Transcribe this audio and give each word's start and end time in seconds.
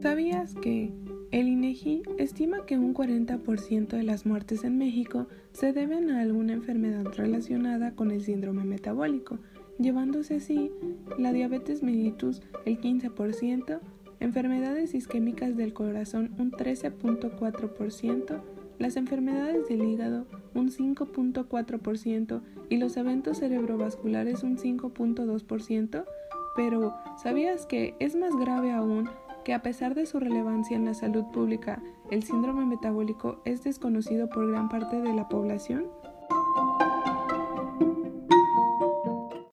¿Sabías 0.00 0.54
que 0.54 0.92
el 1.32 1.48
INEGI 1.48 2.02
estima 2.18 2.64
que 2.66 2.78
un 2.78 2.94
40% 2.94 3.88
de 3.88 4.04
las 4.04 4.26
muertes 4.26 4.62
en 4.62 4.78
México 4.78 5.26
se 5.50 5.72
deben 5.72 6.10
a 6.10 6.20
alguna 6.20 6.52
enfermedad 6.52 7.04
relacionada 7.16 7.96
con 7.96 8.12
el 8.12 8.22
síndrome 8.22 8.62
metabólico, 8.62 9.40
llevándose 9.76 10.36
así 10.36 10.70
la 11.18 11.32
diabetes 11.32 11.82
mellitus 11.82 12.42
el 12.64 12.80
15%, 12.80 13.80
enfermedades 14.20 14.94
isquémicas 14.94 15.56
del 15.56 15.72
corazón 15.72 16.30
un 16.38 16.52
13.4%, 16.52 18.40
las 18.78 18.96
enfermedades 18.96 19.66
del 19.68 19.82
hígado 19.82 20.26
un 20.54 20.70
5.4% 20.70 22.40
y 22.68 22.76
los 22.76 22.96
eventos 22.96 23.38
cerebrovasculares 23.38 24.44
un 24.44 24.58
5.2%? 24.58 26.04
Pero, 26.54 26.94
¿sabías 27.20 27.66
que 27.66 27.94
es 27.98 28.14
más 28.14 28.34
grave 28.36 28.72
aún 28.72 29.08
que 29.48 29.54
a 29.54 29.62
pesar 29.62 29.94
de 29.94 30.04
su 30.04 30.20
relevancia 30.20 30.76
en 30.76 30.84
la 30.84 30.92
salud 30.92 31.24
pública, 31.32 31.80
el 32.10 32.22
síndrome 32.22 32.66
metabólico 32.66 33.40
es 33.46 33.64
desconocido 33.64 34.28
por 34.28 34.46
gran 34.46 34.68
parte 34.68 35.00
de 35.00 35.14
la 35.14 35.30
población? 35.30 35.86